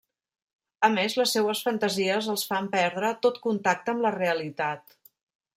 A 0.87 0.87
més, 0.93 1.17
les 1.21 1.33
seues 1.37 1.61
fantasies 1.67 2.31
els 2.35 2.47
fan 2.53 2.71
perdre 2.79 3.13
tot 3.27 3.41
contacte 3.47 3.95
amb 3.97 4.07
la 4.07 4.17
realitat. 4.21 4.99